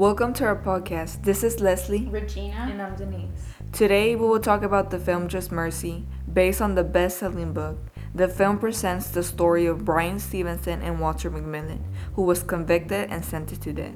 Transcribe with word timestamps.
Welcome 0.00 0.32
to 0.36 0.46
our 0.46 0.56
podcast. 0.56 1.24
This 1.24 1.44
is 1.44 1.60
Leslie. 1.60 2.06
Regina. 2.06 2.68
And 2.70 2.80
I'm 2.80 2.96
Denise. 2.96 3.28
Today 3.70 4.16
we 4.16 4.26
will 4.26 4.40
talk 4.40 4.62
about 4.62 4.90
the 4.90 4.98
film 4.98 5.28
Just 5.28 5.52
Mercy, 5.52 6.06
based 6.32 6.62
on 6.62 6.74
the 6.74 6.82
best 6.82 7.18
selling 7.18 7.52
book. 7.52 7.76
The 8.14 8.26
film 8.26 8.58
presents 8.58 9.10
the 9.10 9.22
story 9.22 9.66
of 9.66 9.84
Bryan 9.84 10.18
Stevenson 10.18 10.80
and 10.80 11.00
Walter 11.00 11.30
McMillian, 11.30 11.82
who 12.14 12.22
was 12.22 12.42
convicted 12.42 13.10
and 13.10 13.22
sentenced 13.22 13.60
to 13.64 13.74
death. 13.74 13.92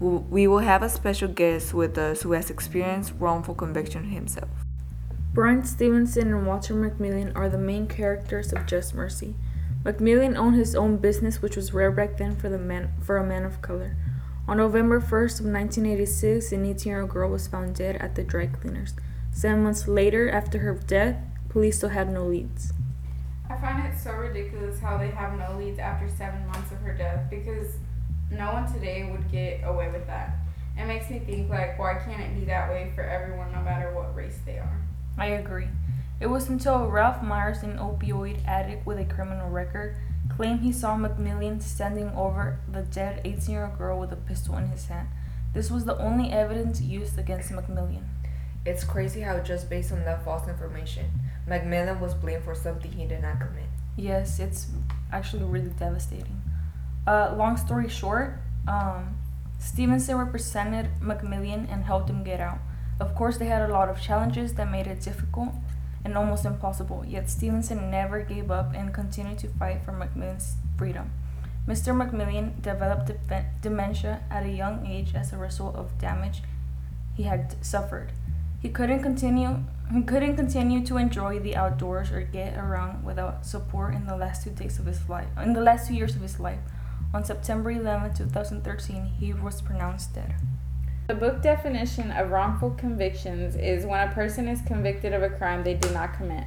We 0.00 0.46
will 0.46 0.60
have 0.60 0.82
a 0.82 0.88
special 0.88 1.28
guest 1.28 1.74
with 1.74 1.98
us 1.98 2.22
who 2.22 2.32
has 2.32 2.48
experienced 2.48 3.12
wrongful 3.18 3.54
conviction 3.54 4.04
himself. 4.04 4.48
Bryan 5.34 5.66
Stevenson 5.66 6.32
and 6.32 6.46
Walter 6.46 6.72
McMillian 6.72 7.30
are 7.36 7.50
the 7.50 7.58
main 7.58 7.88
characters 7.88 8.54
of 8.54 8.64
Just 8.64 8.94
Mercy. 8.94 9.34
McMillian 9.84 10.34
owned 10.34 10.56
his 10.56 10.74
own 10.74 10.96
business, 10.96 11.42
which 11.42 11.56
was 11.56 11.74
rare 11.74 11.90
back 11.90 12.16
then 12.16 12.36
for 12.36 12.48
the 12.48 12.56
man 12.56 12.92
for 13.02 13.18
a 13.18 13.26
man 13.26 13.44
of 13.44 13.60
color. 13.60 13.98
On 14.48 14.56
November 14.56 15.00
1st 15.00 15.38
of 15.38 15.46
1986, 15.46 16.50
an 16.50 16.64
18-year-old 16.64 17.10
girl 17.10 17.30
was 17.30 17.46
found 17.46 17.76
dead 17.76 17.96
at 17.96 18.16
the 18.16 18.24
dry 18.24 18.46
cleaners. 18.46 18.92
Seven 19.30 19.62
months 19.62 19.86
later, 19.86 20.28
after 20.28 20.58
her 20.58 20.74
death, 20.74 21.16
police 21.48 21.76
still 21.76 21.90
had 21.90 22.12
no 22.12 22.26
leads. 22.26 22.72
I 23.48 23.56
find 23.56 23.86
it 23.86 23.96
so 23.96 24.10
ridiculous 24.12 24.80
how 24.80 24.98
they 24.98 25.10
have 25.10 25.38
no 25.38 25.56
leads 25.56 25.78
after 25.78 26.08
seven 26.10 26.44
months 26.48 26.72
of 26.72 26.78
her 26.78 26.92
death 26.92 27.30
because 27.30 27.76
no 28.30 28.52
one 28.52 28.70
today 28.72 29.08
would 29.10 29.30
get 29.30 29.60
away 29.64 29.90
with 29.92 30.06
that. 30.08 30.38
It 30.76 30.86
makes 30.86 31.08
me 31.08 31.20
think 31.20 31.48
like, 31.48 31.78
why 31.78 31.94
can't 32.04 32.20
it 32.20 32.34
be 32.34 32.44
that 32.46 32.68
way 32.68 32.90
for 32.96 33.02
everyone, 33.02 33.52
no 33.52 33.60
matter 33.62 33.94
what 33.94 34.14
race 34.16 34.38
they 34.44 34.58
are? 34.58 34.80
I 35.16 35.26
agree. 35.26 35.68
It 36.18 36.26
was 36.26 36.48
until 36.48 36.88
Ralph 36.88 37.22
Myers, 37.22 37.62
an 37.62 37.78
opioid 37.78 38.44
addict 38.46 38.86
with 38.86 38.98
a 38.98 39.04
criminal 39.04 39.50
record, 39.50 39.96
claimed 40.36 40.60
he 40.60 40.72
saw 40.72 40.96
McMillian 40.96 41.62
standing 41.62 42.10
over 42.10 42.58
the 42.70 42.82
dead 42.82 43.20
18 43.24 43.50
year 43.50 43.66
old 43.66 43.78
girl 43.78 43.98
with 43.98 44.12
a 44.12 44.16
pistol 44.16 44.56
in 44.56 44.68
his 44.68 44.86
hand. 44.86 45.08
This 45.52 45.70
was 45.70 45.84
the 45.84 45.98
only 45.98 46.30
evidence 46.30 46.80
used 46.80 47.18
against 47.18 47.50
McMillian. 47.50 48.04
It's 48.64 48.84
crazy 48.84 49.20
how, 49.20 49.38
just 49.40 49.68
based 49.68 49.92
on 49.92 50.04
that 50.04 50.24
false 50.24 50.48
information, 50.48 51.06
McMillian 51.48 52.00
was 52.00 52.14
blamed 52.14 52.44
for 52.44 52.54
something 52.54 52.92
he 52.92 53.06
did 53.06 53.22
not 53.22 53.40
commit. 53.40 53.68
Yes, 53.96 54.38
it's 54.38 54.68
actually 55.12 55.44
really 55.44 55.70
devastating. 55.70 56.40
Uh, 57.06 57.34
long 57.36 57.56
story 57.56 57.88
short, 57.88 58.38
um, 58.68 59.16
Stevenson 59.58 60.16
represented 60.16 60.88
McMillian 61.00 61.70
and 61.72 61.84
helped 61.84 62.08
him 62.08 62.22
get 62.22 62.40
out. 62.40 62.58
Of 63.00 63.14
course, 63.14 63.38
they 63.38 63.46
had 63.46 63.68
a 63.68 63.72
lot 63.72 63.88
of 63.88 64.00
challenges 64.00 64.54
that 64.54 64.70
made 64.70 64.86
it 64.86 65.00
difficult 65.00 65.50
and 66.04 66.16
almost 66.16 66.44
impossible, 66.44 67.04
yet 67.06 67.30
Stevenson 67.30 67.90
never 67.90 68.22
gave 68.22 68.50
up 68.50 68.74
and 68.74 68.92
continued 68.92 69.38
to 69.38 69.48
fight 69.48 69.82
for 69.84 69.92
McMillian's 69.92 70.56
freedom. 70.76 71.10
Mr. 71.66 71.94
McMillian 71.94 72.60
developed 72.60 73.06
de- 73.06 73.46
dementia 73.60 74.22
at 74.30 74.44
a 74.44 74.50
young 74.50 74.86
age 74.86 75.14
as 75.14 75.32
a 75.32 75.36
result 75.36 75.76
of 75.76 75.96
damage 75.98 76.42
he 77.14 77.24
had 77.24 77.54
suffered. 77.64 78.12
He 78.60 78.68
couldn't 78.68 79.02
continue 79.02 79.64
he 79.92 80.02
couldn't 80.02 80.36
continue 80.36 80.84
to 80.86 80.96
enjoy 80.96 81.38
the 81.38 81.54
outdoors 81.54 82.10
or 82.10 82.22
get 82.22 82.56
around 82.56 83.04
without 83.04 83.44
support 83.44 83.94
in 83.94 84.06
the 84.06 84.16
last 84.16 84.42
two 84.42 84.50
days 84.50 84.78
of 84.78 84.86
his 84.86 85.06
life. 85.08 85.28
In 85.42 85.52
the 85.52 85.60
last 85.60 85.88
two 85.88 85.94
years 85.94 86.16
of 86.16 86.22
his 86.22 86.40
life, 86.40 86.60
on 87.12 87.24
September 87.24 87.70
11, 87.70 88.14
2013, 88.14 89.04
he 89.04 89.34
was 89.34 89.60
pronounced 89.60 90.14
dead. 90.14 90.34
The 91.08 91.14
book 91.14 91.42
definition 91.42 92.12
of 92.12 92.30
wrongful 92.30 92.70
convictions 92.70 93.56
is 93.56 93.84
when 93.84 94.08
a 94.08 94.12
person 94.12 94.46
is 94.46 94.62
convicted 94.62 95.12
of 95.12 95.22
a 95.22 95.30
crime 95.30 95.64
they 95.64 95.74
did 95.74 95.92
not 95.92 96.14
commit. 96.14 96.44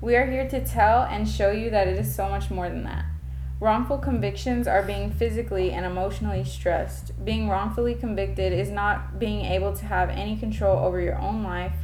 We 0.00 0.16
are 0.16 0.26
here 0.26 0.48
to 0.48 0.64
tell 0.64 1.04
and 1.04 1.28
show 1.28 1.52
you 1.52 1.70
that 1.70 1.86
it 1.86 1.96
is 1.96 2.12
so 2.12 2.28
much 2.28 2.50
more 2.50 2.68
than 2.68 2.82
that. 2.82 3.04
Wrongful 3.60 3.98
convictions 3.98 4.66
are 4.66 4.82
being 4.82 5.12
physically 5.12 5.70
and 5.70 5.86
emotionally 5.86 6.44
stressed. 6.44 7.12
Being 7.24 7.48
wrongfully 7.48 7.94
convicted 7.94 8.52
is 8.52 8.70
not 8.70 9.20
being 9.20 9.44
able 9.44 9.74
to 9.76 9.86
have 9.86 10.10
any 10.10 10.36
control 10.36 10.84
over 10.84 11.00
your 11.00 11.18
own 11.18 11.44
life, 11.44 11.76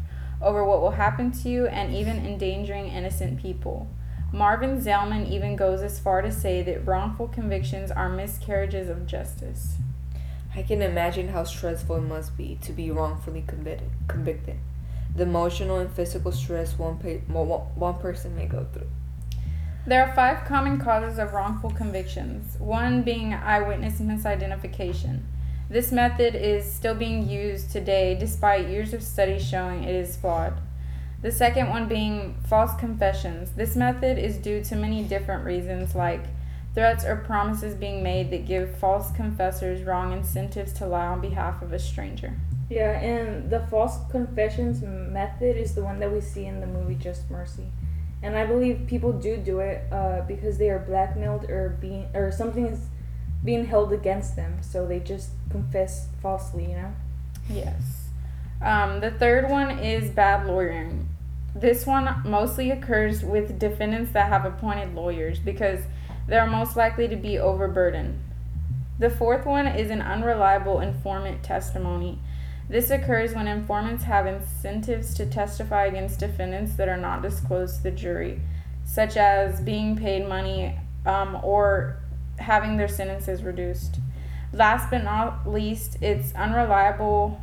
over 0.42 0.64
what 0.64 0.82
will 0.82 0.90
happen 0.90 1.30
to 1.30 1.48
you, 1.48 1.66
and 1.68 1.94
even 1.94 2.26
endangering 2.26 2.88
innocent 2.88 3.40
people. 3.40 3.88
Marvin 4.32 4.80
Zalman 4.80 5.30
even 5.30 5.54
goes 5.54 5.82
as 5.82 6.00
far 6.00 6.20
to 6.20 6.32
say 6.32 6.62
that 6.62 6.84
wrongful 6.84 7.28
convictions 7.28 7.92
are 7.92 8.08
miscarriages 8.08 8.88
of 8.88 9.06
justice. 9.06 9.76
I 10.54 10.62
can 10.62 10.82
imagine 10.82 11.28
how 11.28 11.44
stressful 11.44 11.96
it 11.96 12.00
must 12.02 12.36
be 12.36 12.58
to 12.62 12.72
be 12.72 12.90
wrongfully 12.90 13.42
convicted. 13.46 13.88
convicted. 14.06 14.56
The 15.16 15.22
emotional 15.22 15.78
and 15.78 15.90
physical 15.90 16.32
stress 16.32 16.78
one, 16.78 16.98
pa- 16.98 17.32
one 17.74 17.94
person 17.94 18.36
may 18.36 18.46
go 18.46 18.66
through. 18.72 18.88
There 19.86 20.06
are 20.06 20.14
five 20.14 20.44
common 20.46 20.78
causes 20.78 21.18
of 21.18 21.32
wrongful 21.32 21.70
convictions, 21.70 22.56
one 22.58 23.02
being 23.02 23.34
eyewitness 23.34 24.00
misidentification. 24.00 25.22
This 25.68 25.90
method 25.90 26.34
is 26.34 26.70
still 26.70 26.94
being 26.94 27.28
used 27.28 27.70
today 27.72 28.14
despite 28.14 28.68
years 28.68 28.92
of 28.92 29.02
studies 29.02 29.46
showing 29.46 29.84
it 29.84 29.94
is 29.94 30.16
flawed. 30.16 30.60
The 31.22 31.32
second 31.32 31.70
one 31.70 31.88
being 31.88 32.36
false 32.46 32.74
confessions. 32.74 33.52
This 33.52 33.74
method 33.74 34.18
is 34.18 34.36
due 34.36 34.62
to 34.64 34.76
many 34.76 35.02
different 35.02 35.44
reasons 35.44 35.94
like 35.94 36.24
threats 36.74 37.04
or 37.04 37.16
promises 37.16 37.74
being 37.74 38.02
made 38.02 38.30
that 38.30 38.46
give 38.46 38.76
false 38.78 39.10
confessors 39.12 39.82
wrong 39.82 40.12
incentives 40.12 40.72
to 40.74 40.86
lie 40.86 41.06
on 41.06 41.20
behalf 41.20 41.62
of 41.62 41.72
a 41.72 41.78
stranger. 41.78 42.34
Yeah, 42.70 42.98
and 42.98 43.50
the 43.50 43.60
false 43.60 43.98
confessions 44.10 44.80
method 44.82 45.56
is 45.56 45.74
the 45.74 45.84
one 45.84 46.00
that 46.00 46.10
we 46.10 46.22
see 46.22 46.46
in 46.46 46.60
the 46.60 46.66
movie 46.66 46.94
Just 46.94 47.30
Mercy. 47.30 47.66
And 48.22 48.36
I 48.36 48.46
believe 48.46 48.86
people 48.86 49.12
do 49.12 49.36
do 49.36 49.58
it 49.58 49.84
uh, 49.92 50.22
because 50.22 50.56
they 50.56 50.70
are 50.70 50.78
blackmailed 50.78 51.50
or 51.50 51.76
being 51.80 52.06
or 52.14 52.30
something 52.32 52.66
is 52.66 52.86
being 53.44 53.66
held 53.66 53.92
against 53.92 54.36
them, 54.36 54.58
so 54.62 54.86
they 54.86 55.00
just 55.00 55.30
confess 55.50 56.06
falsely, 56.22 56.70
you 56.70 56.76
know. 56.76 56.94
Yes. 57.50 58.08
Um, 58.62 59.00
the 59.00 59.10
third 59.10 59.50
one 59.50 59.78
is 59.80 60.10
bad 60.10 60.46
lawyering. 60.46 61.08
This 61.54 61.84
one 61.84 62.22
mostly 62.24 62.70
occurs 62.70 63.24
with 63.24 63.58
defendants 63.58 64.12
that 64.12 64.28
have 64.28 64.44
appointed 64.44 64.94
lawyers 64.94 65.40
because 65.40 65.80
they 66.32 66.38
are 66.38 66.46
most 66.46 66.78
likely 66.78 67.06
to 67.08 67.14
be 67.14 67.38
overburdened. 67.38 68.18
The 68.98 69.10
fourth 69.10 69.44
one 69.44 69.66
is 69.66 69.90
an 69.90 70.00
unreliable 70.00 70.80
informant 70.80 71.42
testimony. 71.42 72.20
This 72.70 72.88
occurs 72.88 73.34
when 73.34 73.46
informants 73.46 74.04
have 74.04 74.26
incentives 74.26 75.12
to 75.16 75.26
testify 75.26 75.84
against 75.84 76.20
defendants 76.20 76.72
that 76.76 76.88
are 76.88 76.96
not 76.96 77.20
disclosed 77.20 77.76
to 77.76 77.82
the 77.82 77.90
jury, 77.90 78.40
such 78.86 79.18
as 79.18 79.60
being 79.60 79.94
paid 79.94 80.26
money 80.26 80.78
um, 81.04 81.38
or 81.42 81.98
having 82.38 82.78
their 82.78 82.88
sentences 82.88 83.42
reduced. 83.42 84.00
Last 84.54 84.88
but 84.88 85.04
not 85.04 85.46
least, 85.46 85.98
it's 86.00 86.34
unreliable. 86.34 87.42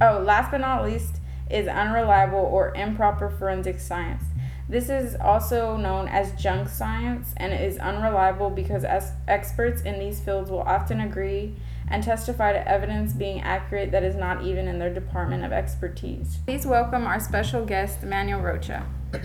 Oh, 0.00 0.20
last 0.20 0.52
but 0.52 0.60
not 0.60 0.84
least 0.84 1.16
is 1.50 1.66
unreliable 1.66 2.38
or 2.38 2.72
improper 2.76 3.28
forensic 3.28 3.80
science. 3.80 4.22
This 4.70 4.90
is 4.90 5.16
also 5.18 5.78
known 5.78 6.08
as 6.08 6.32
junk 6.32 6.68
science 6.68 7.32
and 7.38 7.54
is 7.54 7.78
unreliable 7.78 8.50
because 8.50 8.84
experts 9.26 9.80
in 9.80 9.98
these 9.98 10.20
fields 10.20 10.50
will 10.50 10.60
often 10.60 11.00
agree 11.00 11.54
and 11.90 12.04
testify 12.04 12.52
to 12.52 12.68
evidence 12.68 13.14
being 13.14 13.40
accurate 13.40 13.90
that 13.92 14.02
is 14.02 14.14
not 14.14 14.44
even 14.44 14.68
in 14.68 14.78
their 14.78 14.92
department 14.92 15.42
of 15.42 15.52
expertise. 15.52 16.36
Please 16.44 16.66
welcome 16.66 17.06
our 17.06 17.18
special 17.18 17.64
guest, 17.64 18.02
Manuel 18.02 18.40
Rocha. 18.40 18.86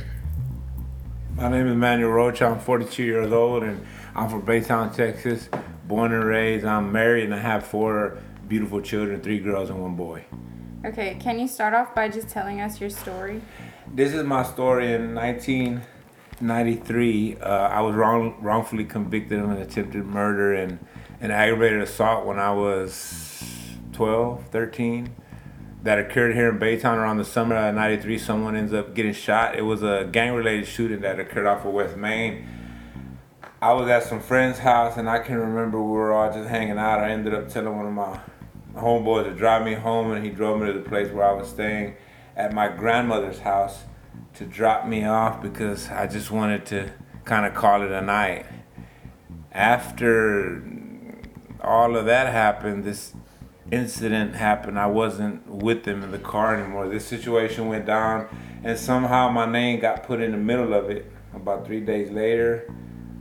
My 1.35 1.49
name 1.49 1.67
is 1.67 1.75
Manuel 1.75 2.11
Rocha. 2.11 2.45
I'm 2.45 2.59
42 2.59 3.03
years 3.03 3.33
old 3.33 3.63
and 3.63 3.85
I'm 4.15 4.29
from 4.29 4.43
Baytown, 4.43 4.95
Texas. 4.95 5.49
Born 5.89 6.13
and 6.13 6.23
raised. 6.23 6.63
I'm 6.63 6.89
married 6.93 7.25
and 7.25 7.35
I 7.35 7.39
have 7.39 7.67
four 7.67 8.17
beautiful 8.47 8.79
children, 8.79 9.19
three 9.19 9.39
girls 9.39 9.69
and 9.69 9.81
one 9.81 9.95
boy. 9.95 10.23
Okay, 10.85 11.15
can 11.17 11.39
you 11.39 11.47
start 11.47 11.73
off 11.73 11.95
by 11.95 12.09
just 12.09 12.27
telling 12.27 12.59
us 12.59 12.81
your 12.81 12.89
story? 12.89 13.41
This 13.87 14.13
is 14.13 14.25
my 14.25 14.43
story. 14.43 14.91
In 14.91 15.15
1993, 15.15 17.37
uh, 17.37 17.47
I 17.47 17.79
was 17.79 17.95
wrong, 17.95 18.35
wrongfully 18.41 18.83
convicted 18.83 19.39
of 19.39 19.49
an 19.49 19.61
attempted 19.61 20.05
murder 20.05 20.53
and 20.53 20.85
an 21.21 21.31
aggravated 21.31 21.79
assault 21.79 22.25
when 22.25 22.37
I 22.37 22.51
was 22.51 23.45
12, 23.93 24.43
13. 24.51 25.15
That 25.83 25.99
occurred 25.99 26.35
here 26.35 26.49
in 26.49 26.59
Baytown 26.59 26.97
around 26.97 27.15
the 27.15 27.23
summer 27.23 27.55
of 27.55 27.73
93. 27.73 28.17
Someone 28.17 28.57
ends 28.57 28.73
up 28.73 28.93
getting 28.93 29.13
shot. 29.13 29.55
It 29.55 29.61
was 29.61 29.83
a 29.83 30.09
gang 30.11 30.33
related 30.33 30.67
shooting 30.67 30.99
that 30.99 31.17
occurred 31.17 31.47
off 31.47 31.63
of 31.63 31.71
West 31.71 31.95
Main. 31.95 32.45
I 33.61 33.71
was 33.71 33.87
at 33.87 34.03
some 34.03 34.19
friend's 34.19 34.59
house 34.59 34.97
and 34.97 35.09
I 35.09 35.19
can 35.19 35.37
remember 35.37 35.81
we 35.81 35.93
were 35.93 36.11
all 36.11 36.33
just 36.33 36.49
hanging 36.49 36.77
out. 36.77 36.99
I 36.99 37.11
ended 37.11 37.33
up 37.33 37.47
telling 37.47 37.77
one 37.77 37.85
of 37.85 37.93
my 37.93 38.19
homeboys 38.75 39.25
to 39.25 39.31
drive 39.31 39.63
me 39.65 39.73
home 39.73 40.11
and 40.11 40.25
he 40.25 40.31
drove 40.31 40.59
me 40.59 40.67
to 40.67 40.73
the 40.73 40.87
place 40.87 41.11
where 41.11 41.25
I 41.25 41.33
was 41.33 41.49
staying 41.49 41.95
at 42.35 42.53
my 42.53 42.67
grandmother's 42.67 43.39
house 43.39 43.83
to 44.35 44.45
drop 44.45 44.87
me 44.87 45.05
off 45.05 45.41
because 45.41 45.89
I 45.89 46.07
just 46.07 46.31
wanted 46.31 46.65
to 46.67 46.91
kind 47.25 47.45
of 47.45 47.53
call 47.53 47.83
it 47.83 47.91
a 47.91 48.01
night. 48.01 48.45
After 49.51 50.63
all 51.61 51.95
of 51.95 52.05
that 52.05 52.31
happened, 52.31 52.83
this 52.83 53.13
incident 53.71 54.35
happened. 54.35 54.79
I 54.79 54.87
wasn't 54.87 55.47
with 55.47 55.83
them 55.83 56.03
in 56.03 56.11
the 56.11 56.19
car 56.19 56.55
anymore. 56.55 56.89
This 56.89 57.05
situation 57.05 57.67
went 57.67 57.85
down, 57.85 58.27
and 58.63 58.77
somehow 58.77 59.29
my 59.29 59.45
name 59.45 59.79
got 59.79 60.03
put 60.03 60.21
in 60.21 60.31
the 60.31 60.37
middle 60.37 60.73
of 60.73 60.89
it. 60.89 61.11
About 61.33 61.65
three 61.65 61.79
days 61.79 62.11
later, 62.11 62.71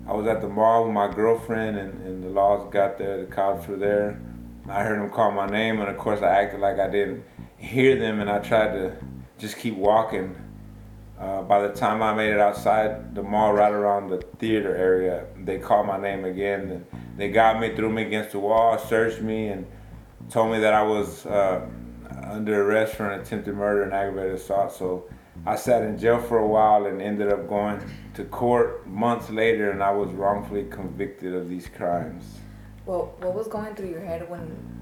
I 0.07 0.13
was 0.13 0.27
at 0.27 0.41
the 0.41 0.49
mall 0.49 0.85
with 0.85 0.93
my 0.93 1.13
girlfriend, 1.13 1.79
and, 1.79 2.07
and 2.07 2.25
the 2.25 2.29
laws 2.29 2.71
got 2.73 2.99
there, 2.99 3.25
the 3.25 3.31
cops 3.31 3.67
were 3.69 3.77
there. 3.77 4.21
I 4.69 4.85
heard 4.85 5.01
them 5.01 5.11
call 5.11 5.33
my 5.33 5.47
name, 5.47 5.81
and 5.81 5.91
of 5.91 5.99
course 5.99 6.23
I 6.23 6.29
acted 6.29 6.61
like 6.61 6.79
I 6.79 6.89
didn't 6.89 7.25
hear 7.57 7.99
them, 7.99 8.21
and 8.21 8.31
I 8.31 8.39
tried 8.39 8.73
to 8.75 8.97
just 9.39 9.57
keep 9.57 9.77
walking. 9.77 10.37
Uh, 11.19 11.43
by 11.43 11.67
the 11.67 11.75
time 11.75 12.03
I 12.03 12.15
made 12.15 12.33
it 12.33 12.41
outside 12.41 13.15
the 13.15 13.23
mall, 13.23 13.53
right 13.53 13.73
around 13.73 14.09
the 14.09 14.19
theater 14.39 14.75
area, 14.77 15.27
they 15.37 15.59
called 15.59 15.87
my 15.87 16.01
name 16.01 16.25
again. 16.25 16.87
They 17.17 17.29
got 17.29 17.61
me, 17.61 17.75
threw 17.75 17.91
me 17.91 18.03
against 18.03 18.33
the 18.33 18.39
wall, 18.39 18.79
searched 18.79 19.21
me, 19.21 19.49
and 19.49 19.67
told 20.31 20.53
me 20.53 20.61
that 20.61 20.75
I 20.75 20.83
was 20.83 21.27
uh, 21.27 21.67
under 22.25 22.63
arrest 22.63 22.95
for 22.95 23.11
an 23.11 23.21
attempted 23.21 23.55
murder 23.55 23.83
and 23.83 23.93
aggravated 23.93 24.35
assault. 24.35 24.73
So 24.73 25.09
I 25.45 25.57
sat 25.57 25.83
in 25.83 25.99
jail 25.99 26.21
for 26.21 26.39
a 26.39 26.47
while 26.47 26.87
and 26.87 27.03
ended 27.03 27.33
up 27.33 27.49
going 27.49 27.81
to 28.15 28.25
court 28.25 28.87
months 28.87 29.29
later, 29.29 29.71
and 29.71 29.83
I 29.83 29.91
was 29.91 30.11
wrongfully 30.11 30.65
convicted 30.65 31.35
of 31.35 31.49
these 31.49 31.69
crimes. 31.69 32.39
Well, 32.85 33.15
what 33.21 33.35
was 33.35 33.47
going 33.47 33.75
through 33.75 33.91
your 33.91 34.01
head 34.01 34.29
when 34.29 34.41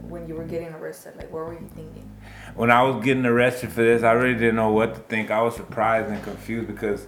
when 0.08 0.26
you 0.26 0.34
were 0.34 0.44
getting 0.44 0.68
arrested? 0.68 1.16
Like, 1.16 1.32
what 1.32 1.46
were 1.46 1.52
you 1.52 1.70
thinking? 1.74 2.10
When 2.54 2.70
I 2.70 2.82
was 2.82 3.04
getting 3.04 3.26
arrested 3.26 3.70
for 3.70 3.82
this, 3.82 4.02
I 4.02 4.12
really 4.12 4.38
didn't 4.38 4.56
know 4.56 4.72
what 4.72 4.94
to 4.94 5.00
think. 5.02 5.30
I 5.30 5.42
was 5.42 5.54
surprised 5.54 6.08
and 6.08 6.22
confused 6.22 6.66
because 6.66 7.06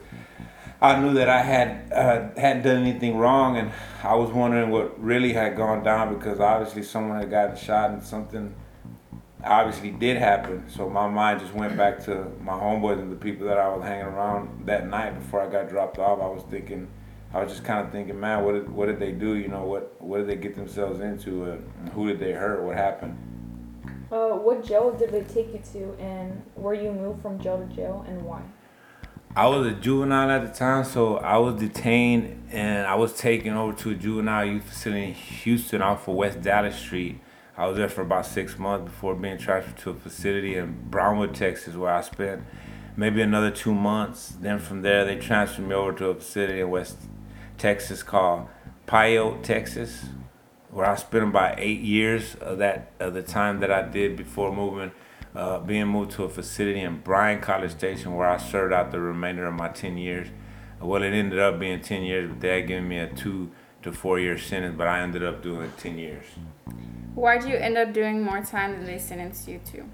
I 0.81 1.01
knew 1.01 1.15
that 1.15 1.29
I 1.29 1.43
had 1.43 1.93
uh, 1.93 2.41
hadn't 2.41 2.63
done 2.63 2.83
anything 2.83 3.17
wrong, 3.17 3.57
and 3.57 3.73
I 4.03 4.15
was 4.15 4.31
wondering 4.31 4.71
what 4.71 5.03
really 5.03 5.33
had 5.33 5.57
gone 5.57 5.83
down 5.83 6.15
because 6.15 6.41
obviously 6.41 6.83
someone 6.83 7.19
had 7.19 7.31
gotten 7.31 7.57
shot 7.57 7.91
and 7.91 8.03
something 8.03 8.55
obviously 9.45 9.91
did 9.91 10.19
happen. 10.19 10.69
So 10.69 10.89
my 10.89 11.09
mind 11.09 11.41
just 11.41 11.55
went 11.55 11.77
back 11.77 12.05
to 12.05 12.27
my 12.41 12.53
homeboys 12.53 13.01
and 13.01 13.11
the 13.11 13.17
people 13.17 13.47
that 13.47 13.59
I 13.59 13.69
was 13.75 13.83
hanging 13.83 14.07
around 14.07 14.67
that 14.67 14.87
night 14.89 15.19
before 15.19 15.43
I 15.43 15.51
got 15.51 15.69
dropped 15.69 15.99
off. 15.99 16.21
I 16.21 16.27
was 16.27 16.45
thinking, 16.51 16.89
I 17.35 17.43
was 17.43 17.51
just 17.51 17.65
kind 17.65 17.85
of 17.85 17.93
thinking, 17.93 18.21
man, 18.21 18.45
what 18.45 18.53
did, 18.53 18.71
what 18.71 18.87
did 18.87 18.99
they 18.99 19.13
do? 19.13 19.35
You 19.35 19.49
know, 19.49 19.65
what 19.65 20.01
what 20.03 20.19
did 20.19 20.29
they 20.29 20.37
get 20.37 20.55
themselves 20.55 21.01
into? 21.01 21.53
Uh, 21.53 21.91
who 21.93 22.09
did 22.09 22.21
they 22.21 22.33
hurt? 22.33 22.63
What 22.63 22.77
happened? 22.77 23.17
Uh, 24.11 24.37
what 24.37 24.63
jail 24.63 24.93
did 24.93 25.11
they 25.11 25.23
take 25.23 25.53
you 25.55 25.63
to, 25.73 25.95
and 25.99 26.43
where 26.55 26.75
you 26.75 26.93
moved 26.93 27.23
from 27.23 27.41
jail 27.41 27.59
to 27.59 27.75
jail, 27.75 28.05
and 28.07 28.21
why? 28.23 28.43
I 29.35 29.47
was 29.47 29.67
a 29.67 29.73
juvenile 29.73 30.31
at 30.31 30.47
the 30.47 30.53
time, 30.53 30.85
so 30.85 31.17
I 31.17 31.39
was 31.39 31.59
detained 31.59 32.51
and 32.53 32.87
I 32.87 32.97
was 32.97 33.15
taken 33.15 33.55
over 33.55 33.73
to 33.79 33.91
a 33.93 33.95
juvenile 33.95 34.45
youth 34.45 34.65
facility 34.65 35.05
in 35.05 35.15
Houston 35.15 35.81
off 35.81 36.07
of 36.07 36.17
West 36.17 36.43
Dallas 36.43 36.77
Street. 36.77 37.19
I 37.57 37.67
was 37.67 37.79
there 37.79 37.89
for 37.89 38.03
about 38.03 38.27
six 38.27 38.59
months 38.59 38.91
before 38.91 39.15
being 39.15 39.39
transferred 39.39 39.79
to 39.79 39.91
a 39.91 39.95
facility 39.95 40.57
in 40.57 40.91
Brownwood, 40.91 41.35
Texas, 41.35 41.77
where 41.77 41.95
I 41.95 42.03
spent 42.03 42.43
maybe 42.95 43.23
another 43.23 43.51
two 43.51 43.75
months. 43.75 44.35
Then 44.39 44.59
from 44.59 44.83
there, 44.83 45.07
they 45.07 45.17
transferred 45.17 45.67
me 45.67 45.75
over 45.75 45.95
to 45.95 46.09
a 46.09 46.15
facility 46.15 46.61
in 46.61 46.69
West 46.69 46.99
Texas 47.63 48.03
called 48.03 48.49
Pyote, 48.89 49.45
Texas, 49.45 50.07
where 50.73 50.85
I 50.85 50.97
spent 50.97 51.23
about 51.23 51.61
eight 51.61 51.81
years 51.81 52.35
of 52.41 52.59
that 52.59 52.91
of 52.99 53.15
the 53.15 53.23
time 53.23 53.61
that 53.61 53.71
I 53.71 53.83
did 53.83 54.17
before 54.17 54.53
moving, 54.53 54.91
uh, 55.37 55.61
being 55.61 55.87
moved 55.87 56.11
to 56.13 56.25
a 56.25 56.29
facility 56.29 56.81
in 56.81 56.99
Bryan 57.03 57.41
College 57.41 57.71
Station, 57.71 58.17
where 58.17 58.29
I 58.29 58.39
served 58.39 58.73
out 58.73 58.91
the 58.91 58.99
remainder 58.99 59.47
of 59.47 59.55
my 59.55 59.69
ten 59.69 59.97
years. 59.97 60.27
Well, 60.81 61.05
it 61.05 61.13
ended 61.13 61.39
up 61.39 61.61
being 61.61 61.81
ten 61.81 62.03
years, 62.03 62.29
but 62.29 62.41
they 62.41 62.49
had 62.49 62.67
given 62.67 62.89
me 62.89 62.99
a 62.99 63.07
two 63.07 63.53
to 63.83 63.93
four 63.93 64.19
year 64.19 64.37
sentence, 64.37 64.75
but 64.77 64.89
I 64.89 65.01
ended 65.01 65.23
up 65.23 65.41
doing 65.41 65.73
ten 65.77 65.99
years. 65.99 66.27
Why'd 67.15 67.45
you 67.45 67.55
end 67.55 67.79
up 67.79 67.93
doing 67.93 68.25
more 68.25 68.43
time 68.43 68.73
than 68.73 68.87
they 68.87 68.99
sentenced 68.99 69.47
you 69.47 69.61
to? 69.67 69.85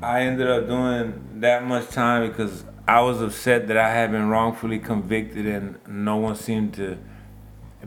I 0.00 0.20
ended 0.20 0.46
up 0.46 0.68
doing 0.68 1.40
that 1.40 1.64
much 1.64 1.88
time 1.88 2.28
because 2.28 2.62
I 2.88 3.00
was 3.00 3.20
upset 3.20 3.66
that 3.66 3.76
I 3.76 3.90
had 3.90 4.12
been 4.12 4.28
wrongfully 4.28 4.78
convicted 4.78 5.44
and 5.44 5.78
no 5.88 6.16
one 6.16 6.36
seemed 6.36 6.74
to 6.74 6.98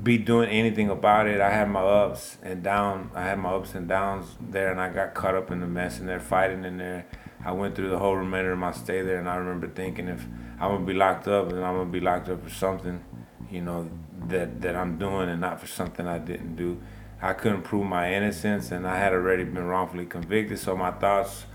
be 0.04 0.18
doing 0.18 0.50
anything 0.50 0.90
about 0.90 1.28
it. 1.28 1.40
I 1.40 1.52
had 1.52 1.70
my 1.70 1.82
ups 1.82 2.38
and 2.44 2.62
downs. 2.62 3.12
I 3.16 3.24
had 3.24 3.40
my 3.40 3.52
ups 3.52 3.76
and 3.76 3.88
downs 3.88 4.36
there, 4.40 4.72
and 4.72 4.80
I 4.80 4.90
got 4.90 5.14
caught 5.14 5.36
up 5.36 5.52
in 5.52 5.60
the 5.62 5.68
mess, 5.68 6.00
and 6.00 6.08
they're 6.08 6.20
fighting 6.20 6.64
in 6.64 6.78
there. 6.78 7.06
I 7.44 7.52
went 7.54 7.76
through 7.76 7.90
the 7.90 8.00
whole 8.00 8.16
remainder 8.16 8.52
of 8.52 8.60
my 8.60 8.72
stay 8.72 9.02
there, 9.02 9.18
and 9.18 9.30
I 9.30 9.36
remember 9.36 9.68
thinking, 9.68 10.08
if 10.08 10.26
I'm 10.60 10.72
gonna 10.72 10.86
be 10.86 10.94
locked 10.94 11.28
up, 11.28 11.50
then 11.50 11.64
I'm 11.64 11.76
gonna 11.76 11.90
be 11.90 12.00
locked 12.00 12.30
up 12.30 12.44
for 12.44 12.50
something, 12.50 13.04
you 13.50 13.62
know, 13.62 13.90
that 14.28 14.62
that 14.62 14.76
I'm 14.76 14.98
doing, 14.98 15.30
and 15.30 15.42
not 15.42 15.60
for 15.60 15.68
something 15.68 16.08
I 16.08 16.20
didn't 16.20 16.56
do. 16.56 16.80
I 17.22 17.34
couldn't 17.34 17.64
prove 17.64 17.86
my 17.86 18.14
innocence, 18.14 18.72
and 18.72 18.88
I 18.88 18.98
had 18.98 19.14
already 19.14 19.44
been 19.44 19.66
wrongfully 19.66 20.06
convicted. 20.06 20.60
So 20.60 20.78
my 20.78 20.92
thoughts 20.92 21.46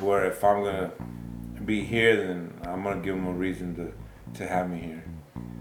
were, 0.00 0.24
if 0.26 0.42
I'm 0.42 0.64
gonna 0.64 0.90
be 1.64 1.82
here, 1.82 2.16
then 2.16 2.52
I'm 2.64 2.82
gonna 2.82 3.00
give 3.00 3.14
them 3.16 3.26
a 3.26 3.32
reason 3.32 3.74
to 3.76 3.92
to 4.38 4.46
have 4.46 4.70
me 4.70 4.80
here. 4.80 5.04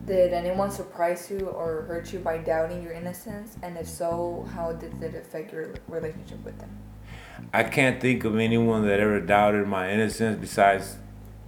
Did 0.05 0.33
anyone 0.33 0.69
surprise 0.69 1.29
you 1.31 1.47
or 1.47 1.83
hurt 1.83 2.11
you 2.11 2.19
by 2.19 2.37
doubting 2.37 2.83
your 2.83 2.91
innocence? 2.91 3.57
And 3.61 3.77
if 3.77 3.87
so, 3.87 4.45
how 4.53 4.73
did 4.73 5.01
it 5.01 5.15
affect 5.15 5.53
your 5.53 5.73
relationship 5.87 6.43
with 6.43 6.59
them? 6.59 6.77
I 7.53 7.63
can't 7.63 8.01
think 8.01 8.25
of 8.25 8.37
anyone 8.37 8.85
that 8.85 8.99
ever 8.99 9.21
doubted 9.21 9.67
my 9.67 9.89
innocence 9.89 10.37
besides 10.39 10.97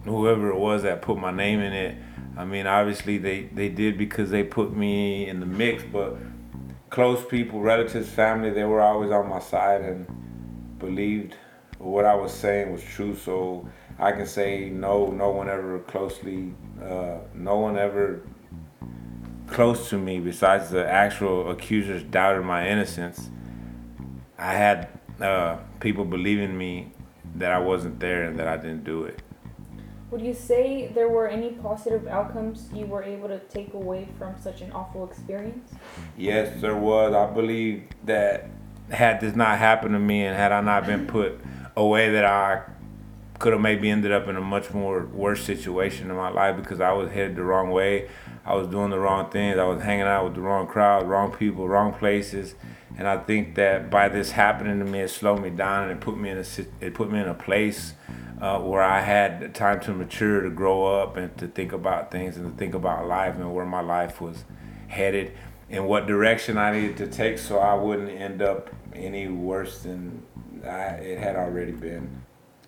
whoever 0.06 0.50
it 0.50 0.58
was 0.58 0.84
that 0.84 1.02
put 1.02 1.18
my 1.18 1.32
name 1.32 1.60
in 1.60 1.74
it. 1.74 1.98
I 2.38 2.46
mean, 2.46 2.68
obviously 2.68 3.18
they, 3.18 3.44
they 3.44 3.70
did 3.70 3.98
because 3.98 4.30
they 4.30 4.44
put 4.44 4.76
me 4.76 5.28
in 5.28 5.40
the 5.40 5.46
mix, 5.46 5.84
but 5.84 6.18
close 6.90 7.26
people, 7.26 7.60
relatives, 7.60 8.10
family, 8.10 8.52
they 8.52 8.64
were 8.64 8.82
always 8.82 9.12
on 9.12 9.28
my 9.30 9.40
side 9.40 9.82
and 9.82 10.08
believed 10.80 11.36
what 11.78 12.06
I 12.06 12.16
was 12.16 12.34
saying 12.34 12.72
was 12.72 12.84
true. 12.84 13.16
So 13.16 13.68
I 13.98 14.12
can 14.12 14.26
say 14.26 14.70
no, 14.70 15.08
no 15.08 15.32
one 15.32 15.50
ever 15.50 15.80
closely, 15.80 16.54
uh, 16.82 17.20
no 17.34 17.58
one 17.58 17.78
ever 17.78 18.22
close 19.48 19.90
to 19.90 19.98
me 19.98 20.20
besides 20.20 20.70
the 20.70 20.86
actual 20.86 21.50
accusers 21.50 22.04
doubted 22.04 22.44
my 22.44 22.68
innocence. 22.68 23.30
I 24.38 24.54
had 24.54 24.90
uh, 25.22 25.58
people 25.80 26.04
believing 26.04 26.58
me 26.58 26.92
that 27.36 27.52
I 27.52 27.60
wasn't 27.60 28.00
there 28.00 28.24
and 28.24 28.38
that 28.40 28.48
I 28.48 28.58
didn't 28.58 28.84
do 28.84 29.04
it. 29.04 29.22
Would 30.12 30.22
you 30.22 30.34
say 30.34 30.88
there 30.88 31.10
were 31.10 31.28
any 31.28 31.52
positive 31.52 32.08
outcomes 32.08 32.70
you 32.74 32.86
were 32.86 33.04
able 33.04 33.28
to 33.28 33.40
take 33.40 33.74
away 33.74 34.08
from 34.18 34.36
such 34.40 34.62
an 34.62 34.72
awful 34.72 35.10
experience? 35.10 35.72
Yes, 36.18 36.62
there 36.62 36.76
was. 36.76 37.14
I 37.14 37.34
believe 37.34 37.84
that 38.04 38.50
had 38.90 39.20
this 39.20 39.36
not 39.36 39.58
happened 39.58 39.94
to 39.94 40.00
me 40.00 40.26
and 40.26 40.36
had 40.36 40.52
I 40.52 40.62
not 40.62 40.86
been 40.86 41.08
put 41.08 41.40
away, 41.76 42.12
that 42.12 42.24
I 42.24 42.64
could 43.46 43.54
have 43.54 43.62
maybe 43.62 43.92
ended 43.92 44.12
up 44.12 44.28
in 44.28 44.36
a 44.36 44.42
much 44.42 44.74
more 44.74 45.06
worse 45.06 45.44
situation 45.44 46.10
in 46.10 46.16
my 46.16 46.30
life 46.30 46.56
because 46.56 46.82
I 46.82 46.92
was 46.94 47.12
headed 47.12 47.36
the 47.36 47.44
wrong 47.44 47.70
way. 47.70 48.10
I 48.44 48.56
was 48.56 48.68
doing 48.68 48.90
the 48.90 48.98
wrong 48.98 49.30
things. 49.30 49.60
I 49.60 49.66
was 49.66 49.84
hanging 49.84 50.08
out 50.08 50.24
with 50.24 50.34
the 50.34 50.42
wrong 50.42 50.66
crowd, 50.66 51.08
wrong 51.08 51.32
people, 51.32 51.68
wrong 51.68 51.94
places. 51.94 52.56
And 52.98 53.08
I 53.08 53.18
think 53.18 53.54
that 53.54 53.92
by 53.92 54.10
this 54.10 54.32
happening 54.32 54.80
to 54.80 54.86
me, 54.86 55.02
it 55.02 55.10
slowed 55.10 55.44
me 55.44 55.52
down 55.52 55.84
and 55.84 55.92
it 55.92 56.02
put 56.02 56.18
me 56.18 56.32
in 56.32 56.40
a 56.40 56.46
it 56.84 56.96
put 56.96 57.12
me 57.12 57.20
in 57.20 57.28
a 57.28 57.36
place 57.36 57.94
uh, 58.42 58.58
where 58.62 58.82
I 58.82 59.02
had 59.02 59.54
time 59.54 59.80
to 59.82 59.94
mature, 59.94 60.42
to 60.42 60.50
grow 60.50 61.00
up, 61.00 61.16
and 61.16 61.38
to 61.38 61.48
think 61.48 61.72
about 61.72 62.10
things 62.10 62.38
and 62.38 62.52
to 62.52 62.58
think 62.58 62.74
about 62.74 63.06
life 63.06 63.36
and 63.36 63.54
where 63.54 63.68
my 63.68 63.82
life 63.82 64.22
was 64.22 64.44
headed 64.88 65.34
and 65.70 65.88
what 65.88 66.08
direction 66.08 66.58
I 66.58 66.72
needed 66.72 66.98
to 66.98 67.06
take 67.06 67.38
so 67.38 67.60
I 67.60 67.76
wouldn't 67.76 68.10
end 68.10 68.42
up 68.42 68.72
any 68.96 69.28
worse 69.28 69.84
than 69.84 70.24
I, 70.66 70.96
it 70.96 71.20
had 71.20 71.36
already 71.36 71.74
been. 71.74 72.25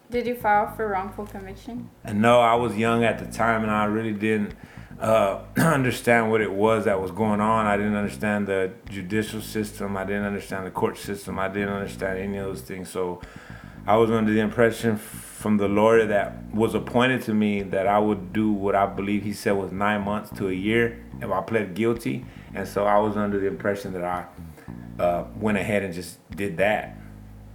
Did 0.09 0.25
you 0.25 0.35
file 0.35 0.73
for 0.73 0.87
wrongful 0.87 1.25
conviction? 1.25 1.89
And 2.05 2.21
no, 2.21 2.39
I 2.39 2.55
was 2.55 2.77
young 2.77 3.03
at 3.03 3.19
the 3.19 3.25
time 3.25 3.63
and 3.63 3.71
I 3.71 3.85
really 3.85 4.13
didn't 4.13 4.53
uh, 5.01 5.41
understand 5.57 6.31
what 6.31 6.39
it 6.39 6.51
was 6.51 6.85
that 6.85 7.01
was 7.01 7.11
going 7.11 7.41
on. 7.41 7.65
I 7.65 7.75
didn't 7.75 7.95
understand 7.95 8.47
the 8.47 8.71
judicial 8.89 9.41
system. 9.41 9.97
I 9.97 10.05
didn't 10.05 10.23
understand 10.23 10.65
the 10.65 10.71
court 10.71 10.97
system. 10.97 11.37
I 11.37 11.49
didn't 11.49 11.69
understand 11.69 12.19
any 12.19 12.37
of 12.37 12.45
those 12.45 12.61
things. 12.61 12.89
So 12.89 13.21
I 13.85 13.97
was 13.97 14.09
under 14.09 14.31
the 14.31 14.39
impression 14.39 14.95
from 14.95 15.57
the 15.57 15.67
lawyer 15.67 16.05
that 16.05 16.53
was 16.53 16.73
appointed 16.73 17.21
to 17.23 17.33
me 17.33 17.61
that 17.63 17.85
I 17.85 17.99
would 17.99 18.31
do 18.31 18.49
what 18.51 18.75
I 18.75 18.85
believe 18.85 19.23
he 19.23 19.33
said 19.33 19.51
was 19.51 19.73
nine 19.73 20.03
months 20.03 20.29
to 20.37 20.47
a 20.47 20.53
year 20.53 21.03
if 21.21 21.29
I 21.29 21.41
pled 21.41 21.73
guilty. 21.73 22.25
And 22.53 22.65
so 22.65 22.85
I 22.85 22.97
was 22.99 23.17
under 23.17 23.41
the 23.41 23.47
impression 23.47 23.91
that 23.91 24.05
I 24.05 24.25
uh, 25.03 25.25
went 25.35 25.57
ahead 25.57 25.83
and 25.83 25.93
just 25.93 26.17
did 26.31 26.55
that 26.57 26.97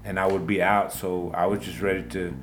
and 0.05 0.19
I 0.19 0.27
would 0.27 0.47
be 0.47 0.63
out. 0.63 0.93
So 0.93 1.33
I 1.35 1.47
was 1.47 1.61
just 1.61 1.81
ready 1.81 2.03
to 2.11 2.37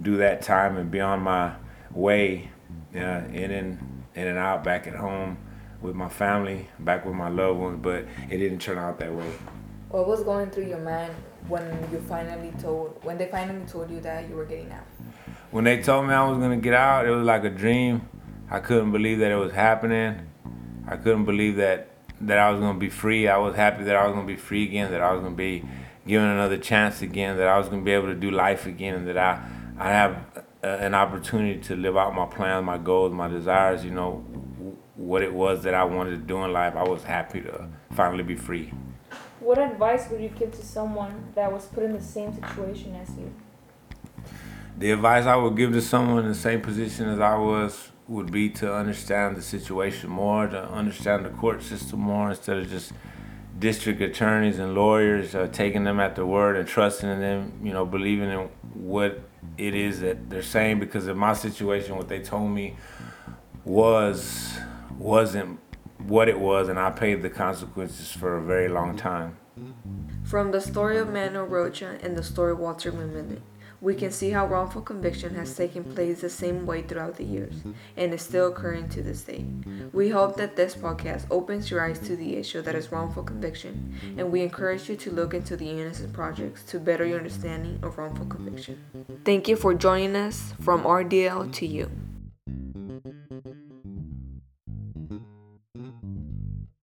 do 0.00 0.16
that 0.18 0.42
time 0.42 0.76
and 0.76 0.90
be 0.90 1.00
on 1.00 1.20
my 1.20 1.54
way 1.92 2.50
uh, 2.94 2.98
in 2.98 3.50
and 3.50 4.04
in 4.14 4.26
and 4.26 4.38
out 4.38 4.64
back 4.64 4.86
at 4.86 4.94
home 4.94 5.38
with 5.80 5.94
my 5.94 6.08
family, 6.08 6.68
back 6.78 7.04
with 7.04 7.14
my 7.14 7.28
loved 7.28 7.60
ones. 7.60 7.78
But 7.82 8.06
it 8.30 8.38
didn't 8.38 8.60
turn 8.60 8.78
out 8.78 8.98
that 8.98 9.14
way. 9.14 9.30
What 9.90 10.06
was 10.06 10.22
going 10.22 10.50
through 10.50 10.66
your 10.66 10.80
mind 10.80 11.14
when 11.48 11.64
you 11.92 12.00
finally 12.08 12.52
told 12.60 12.98
when 13.02 13.18
they 13.18 13.28
finally 13.28 13.64
told 13.66 13.90
you 13.90 14.00
that 14.00 14.28
you 14.28 14.36
were 14.36 14.44
getting 14.44 14.72
out? 14.72 14.84
When 15.50 15.64
they 15.64 15.82
told 15.82 16.06
me 16.06 16.14
I 16.14 16.28
was 16.28 16.38
gonna 16.38 16.56
get 16.56 16.74
out, 16.74 17.06
it 17.06 17.10
was 17.10 17.24
like 17.24 17.44
a 17.44 17.50
dream. 17.50 18.08
I 18.50 18.60
couldn't 18.60 18.92
believe 18.92 19.18
that 19.20 19.30
it 19.30 19.36
was 19.36 19.52
happening. 19.52 20.28
I 20.86 20.96
couldn't 20.96 21.24
believe 21.24 21.56
that 21.56 21.90
that 22.20 22.38
I 22.38 22.50
was 22.50 22.60
gonna 22.60 22.78
be 22.78 22.88
free. 22.88 23.28
I 23.28 23.36
was 23.38 23.54
happy 23.54 23.84
that 23.84 23.96
I 23.96 24.06
was 24.06 24.14
gonna 24.14 24.26
be 24.26 24.36
free 24.36 24.64
again. 24.64 24.90
That 24.90 25.00
I 25.00 25.12
was 25.12 25.22
gonna 25.22 25.34
be 25.34 25.64
given 26.06 26.28
another 26.28 26.56
chance 26.56 27.02
again. 27.02 27.36
That 27.36 27.48
I 27.48 27.58
was 27.58 27.68
gonna 27.68 27.82
be 27.82 27.92
able 27.92 28.08
to 28.08 28.14
do 28.14 28.30
life 28.30 28.66
again. 28.66 28.94
And 28.94 29.08
that 29.08 29.18
I 29.18 29.42
I 29.78 29.90
have 29.90 30.16
a, 30.62 30.68
an 30.68 30.94
opportunity 30.94 31.60
to 31.60 31.76
live 31.76 31.96
out 31.96 32.14
my 32.14 32.26
plans, 32.26 32.64
my 32.64 32.78
goals, 32.78 33.12
my 33.12 33.28
desires. 33.28 33.84
You 33.84 33.90
know 33.90 34.24
what 34.94 35.22
it 35.22 35.32
was 35.32 35.62
that 35.64 35.74
I 35.74 35.84
wanted 35.84 36.10
to 36.10 36.16
do 36.16 36.42
in 36.44 36.52
life. 36.52 36.74
I 36.74 36.82
was 36.82 37.04
happy 37.04 37.40
to 37.42 37.68
finally 37.92 38.24
be 38.24 38.34
free. 38.34 38.72
What 39.40 39.58
advice 39.58 40.08
would 40.10 40.20
you 40.20 40.30
give 40.30 40.52
to 40.52 40.62
someone 40.64 41.32
that 41.34 41.52
was 41.52 41.66
put 41.66 41.84
in 41.84 41.92
the 41.92 42.02
same 42.02 42.32
situation 42.34 42.94
as 42.96 43.10
you? 43.16 43.32
The 44.78 44.90
advice 44.90 45.24
I 45.26 45.36
would 45.36 45.56
give 45.56 45.72
to 45.72 45.82
someone 45.82 46.24
in 46.24 46.28
the 46.28 46.34
same 46.34 46.60
position 46.60 47.08
as 47.08 47.20
I 47.20 47.36
was 47.36 47.90
would 48.08 48.30
be 48.30 48.48
to 48.50 48.74
understand 48.74 49.36
the 49.36 49.42
situation 49.42 50.10
more, 50.10 50.46
to 50.46 50.68
understand 50.70 51.24
the 51.24 51.30
court 51.30 51.62
system 51.62 52.00
more 52.00 52.30
instead 52.30 52.56
of 52.56 52.68
just 52.68 52.92
district 53.58 54.00
attorneys 54.00 54.58
and 54.58 54.74
lawyers 54.74 55.34
taking 55.52 55.84
them 55.84 55.98
at 56.00 56.14
their 56.14 56.26
word 56.26 56.56
and 56.56 56.68
trusting 56.68 57.08
in 57.08 57.20
them, 57.20 57.60
you 57.62 57.72
know, 57.72 57.84
believing 57.84 58.30
in 58.30 58.48
what 58.74 59.20
it 59.56 59.74
is 59.74 60.00
that 60.00 60.28
they're 60.28 60.42
saying. 60.42 60.78
Because 60.78 61.06
in 61.08 61.16
my 61.16 61.32
situation, 61.32 61.96
what 61.96 62.08
they 62.08 62.20
told 62.20 62.50
me 62.50 62.76
was 63.64 64.58
wasn't 64.98 65.58
what 65.98 66.28
it 66.28 66.38
was, 66.38 66.68
and 66.68 66.78
I 66.78 66.90
paid 66.90 67.22
the 67.22 67.30
consequences 67.30 68.12
for 68.12 68.36
a 68.36 68.42
very 68.42 68.68
long 68.68 68.96
time. 68.96 69.36
From 70.24 70.50
the 70.52 70.60
story 70.60 70.98
of 70.98 71.08
Manuel 71.08 71.44
Rocha 71.44 71.98
and 72.02 72.16
the 72.16 72.22
story 72.22 72.52
of 72.52 72.58
Walter 72.58 72.92
McMillian, 72.92 73.40
we 73.86 73.94
can 73.94 74.10
see 74.10 74.30
how 74.30 74.44
wrongful 74.44 74.82
conviction 74.82 75.32
has 75.36 75.56
taken 75.56 75.84
place 75.84 76.20
the 76.20 76.28
same 76.28 76.66
way 76.66 76.82
throughout 76.82 77.14
the 77.14 77.22
years 77.22 77.54
and 77.96 78.12
is 78.12 78.20
still 78.20 78.48
occurring 78.48 78.88
to 78.88 79.00
this 79.00 79.22
day. 79.22 79.44
We 79.92 80.08
hope 80.08 80.36
that 80.38 80.56
this 80.56 80.74
podcast 80.74 81.26
opens 81.30 81.70
your 81.70 81.80
eyes 81.80 82.00
to 82.00 82.16
the 82.16 82.34
issue 82.34 82.62
that 82.62 82.74
is 82.74 82.90
wrongful 82.90 83.22
conviction, 83.22 83.94
and 84.18 84.32
we 84.32 84.42
encourage 84.42 84.88
you 84.88 84.96
to 84.96 85.12
look 85.12 85.34
into 85.34 85.56
the 85.56 85.70
Innocence 85.70 86.10
Projects 86.12 86.64
to 86.64 86.80
better 86.80 87.06
your 87.06 87.18
understanding 87.18 87.78
of 87.84 87.96
wrongful 87.96 88.26
conviction. 88.26 88.76
Thank 89.24 89.46
you 89.46 89.54
for 89.54 89.72
joining 89.72 90.16
us 90.16 90.52
from 90.60 90.82
RDL 90.82 91.52
to 91.52 91.66
you. 91.66 92.05